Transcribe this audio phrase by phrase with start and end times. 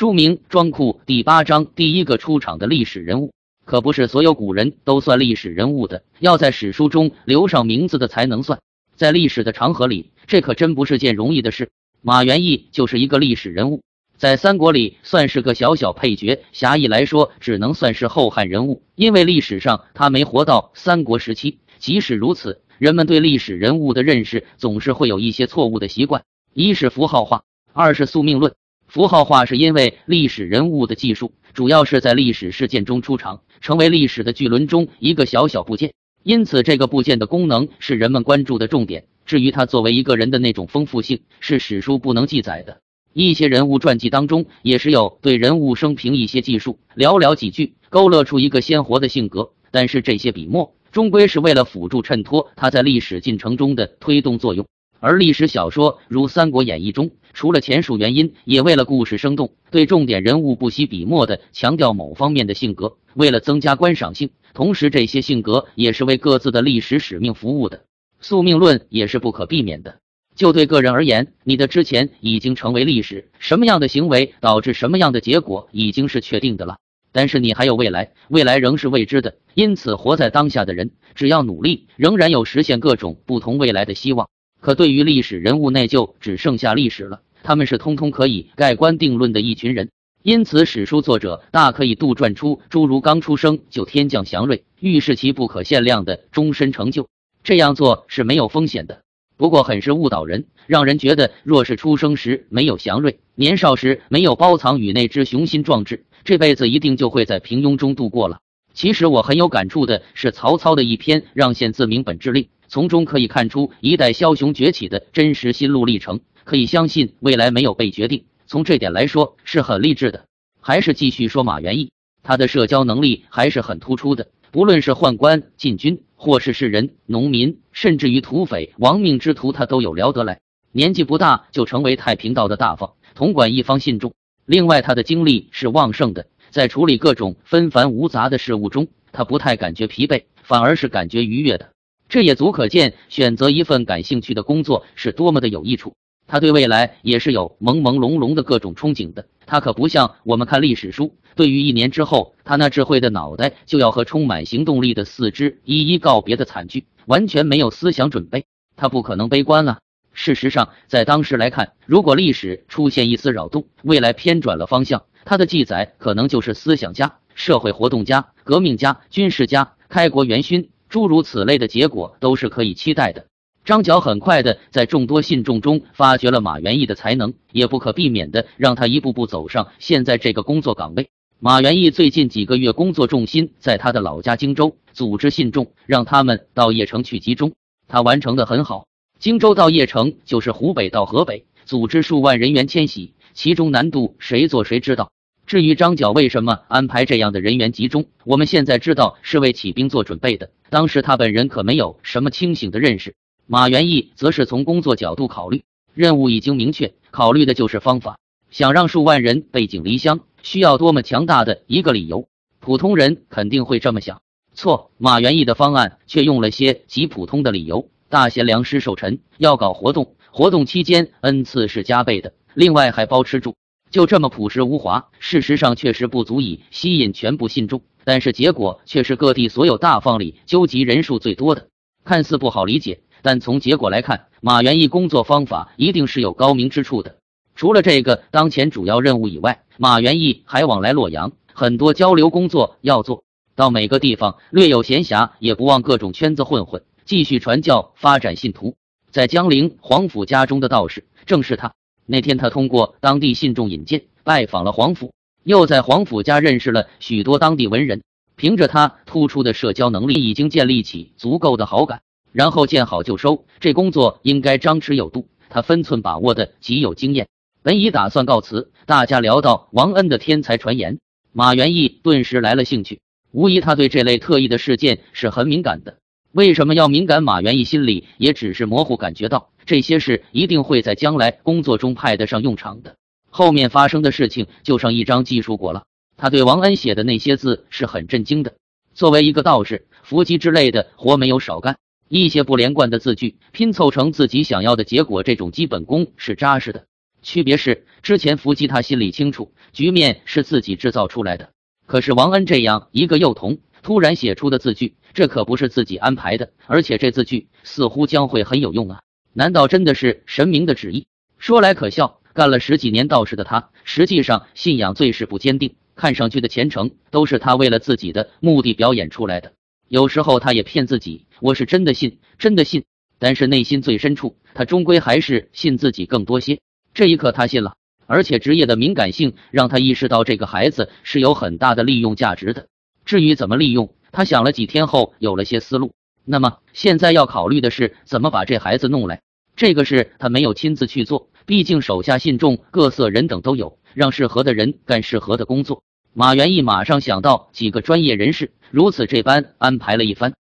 [0.00, 3.34] 书名《装库》第八章第一个出场的历史人物，
[3.66, 8.58] 可不是所有古人都算历史人物的，要在史书中留上名字的才能算。
[8.96, 11.68] 在历史的长河里，这可真不是件容易的事。
[12.00, 13.82] 马元义就是一个历史人物，
[14.16, 21.58] 在三国里算是个小小配角，狭义来说，只能算是后汉人物，因为历史上他没活到三国时期。
[21.78, 26.24] 即使如此，人们对历史人物的认识总是会有一些错误的习惯：
[26.54, 27.42] 一是符号化，
[27.74, 28.54] 二是宿命论。
[28.90, 35.92] 符号化是因为历史人物的技术主要是在历史事件中出场，成为历史的巨轮中一个小小部件，
[36.24, 39.04] 因此这个部件的功能是人们关注的重点。
[39.24, 42.78] 至于他作为一个人的那种丰富性，是史书不能记载的。
[43.12, 54.66] 一些人物传记当中也是有对人物生平一些记述，寥寥几句勾勒出一个鲜活的性格，但是这些笔墨终归是为了辅助衬托他在历史进程中的推动作用。
[55.00, 64.30] 而历史小说如《三国演义》中，除了前述原因，也为了故事生动，对重点人物不惜笔墨的强调某方面的性格，为了增加观赏性。
[64.52, 67.82] 同时，这些性格也是为各自的历史使命服务的。
[68.20, 69.96] 宿命论也是不可避免的。
[70.34, 76.76] 就对个人而言，你的之前已经成为历史，什么样的行为导致什么样的结果已经是确定的了。
[77.12, 79.34] 但是你还有未来，未来仍是未知的。
[79.54, 84.28] 因此，活在当下的人，只要努力，仍然有实现各种不同未来的希望。
[84.60, 87.22] 可对于历史人物，那就只剩下历史了。
[87.42, 89.88] 他们是通通可以盖棺定论的一群人，
[90.22, 97.08] 因此史书作者大可以杜撰出诸如刚出生就天降祥瑞，预示其不可限量的终身成就。
[97.42, 99.00] 这样做是没有风险的，
[99.38, 108.40] 不过很是误导人，让人觉得若是出生时没有祥瑞，年少时没有包藏于内之雄心壮志，这辈子一定就会在平庸中度过了。
[108.74, 112.44] 其实我很有感触的是曹操的一篇《让县自明本志令》。
[112.70, 118.26] 从中可以看出一代枭雄崛起的真实心路历程，可以相信未来没有被决定。
[118.46, 120.24] 从这点来说是很励志的。
[120.60, 121.90] 还是继续说马元义，
[122.22, 124.28] 他的社交能力还是很突出的。
[124.52, 130.38] 不论是宦官、禁军，或是士人、农民，甚至于土匪、亡命之徒，他都有聊得来。
[130.70, 134.12] 年纪不大就成为太平道的大方，统管一方信众。
[134.46, 141.70] 另外，他的精力是旺盛的，在处理各种纷繁无杂的事物中，他不太感觉疲惫，反而是感觉愉悦的。
[142.10, 145.94] 这也足可见，选择一份感兴趣的工作是多么的有益处。
[146.26, 149.24] 他对未来也是有朦朦胧胧的各种憧憬的。
[149.46, 158.44] 他可不像我们看历史书，对于一年之后他那智慧的脑袋就要和充满行动力的四肢一一告别的惨剧，完全没有思想准备。
[158.74, 159.78] 他不可能悲观啊。
[160.12, 170.70] 事实上，在当时来看，如果历史出现一丝扰动，未来偏转了方向，他的记载可能就是思想家、社会活动家、革命家、军事家、开国元勋。
[170.90, 173.24] 诸如此类的结果都是可以期待的。
[173.64, 181.08] 张角很快的在众多信众中发掘了马元义的才能，也不可避免的让他一步步走上现在这个工作岗位。
[181.38, 187.52] 马元义最近几个月工作重心在他的老家荆州，组织信众，让他们到邺城去集中，
[187.86, 188.86] 他完成的很好。
[189.18, 195.12] 荆州到邺城就是湖北到河北，组织数万人员迁徙，其中难度谁做谁知道。
[195.50, 200.48] 至于张角为什么安排这样的人员集中，我们现在知道是为起兵做准备的。
[200.68, 203.16] 当时他本人可没有什么清醒的认识。
[203.48, 208.16] 马元义则是从工作角度考虑，任务已经明确，考虑的就是方法。
[208.52, 212.28] 想让数万人背井离乡，需要多么强大的一个理由？
[212.60, 214.22] 普通人肯定会这么想。
[214.54, 223.56] 错，马元义的方案却用了些极普通的理由：大贤良师寿辰，要搞活动，活动期间恩赐是加倍的，另外还包吃住。
[223.90, 231.66] 就这么朴实无华，事实上确实不足以吸引全部信众，但是结果却是各地所有大放里纠集人数最多的。
[232.04, 237.16] 看似不好理解，但从结果来看，马元义工作方法一定是有高明之处的。
[237.56, 243.24] 除了这个当前主要任务以外，马元义还往来洛阳，很多交流工作要做
[243.56, 248.76] 到每个地方，略有闲暇也不忘各种圈子混混，继续传教发展信徒。
[249.10, 251.74] 在江陵黄甫家中的道士正是他。
[252.10, 255.12] 那天，他通过当地信众引荐，拜访了黄甫，
[255.44, 258.02] 又在黄甫家认识了许多当地文人。
[258.34, 262.00] 凭着他突出的社交能力，已经建立起足够的好感。
[262.32, 267.28] 然后见好就收，这工作应该张弛有度，他分寸把握的极有经验。
[267.62, 270.98] 本已打算告辞，大家聊到王恩的天才传言，
[271.32, 272.98] 马元义顿时来了兴趣。
[273.30, 275.98] 无疑，他对这类特异的事件是很敏感的。
[276.32, 277.24] 为什么要敏感？
[277.24, 279.50] 马元义心里也只是模糊感觉到。
[279.66, 282.94] 这些事一定会在将来工作中派得上用场的。
[283.30, 285.84] 后面发生的事情就剩一张技术果了。
[286.16, 288.54] 他对王恩写的那些字是很震惊的。
[288.94, 291.78] 作为一个道士，伏击之类的活没有少干，
[292.08, 296.84] 一些不连贯的字句拼凑成自己想要的结果，这种基本功是扎实的。
[297.22, 301.50] 区别是，之前伏击他心里清楚，局面是自己制造出来的。
[301.90, 309.00] 可是王恩这样一个幼童突然写出的字句，这可不是自己安排的，而且这字句似乎将会很有用啊！
[309.32, 311.08] 难道真的是神明的旨意？
[311.40, 319.52] 说来可笑，干了十几年道士的他，实际上信仰最是不坚定，看上去的虔诚都是他为了自己的目的表演出来的。
[319.88, 322.84] 有时候他也骗自己，我是真的信，真的信。
[323.18, 326.60] 但是内心最深处，他终归还是信自己更多些。
[326.94, 327.74] 这一刻，他信了，
[328.10, 332.66] 而且职业的敏感性让他意识到这个孩子是有很大的利用价值的。
[333.04, 335.92] 至于怎么利用，他想了几天后有了些思路。
[336.24, 339.20] 那么现在要考虑的是怎么把这孩子弄来。
[339.54, 345.84] 这个事他没有亲自去做，毕竟手下信众各色人等都有，让适合的人干适合的工作。
[346.12, 350.32] 马元义马上想到几个专业人士，如此这般安排了一番。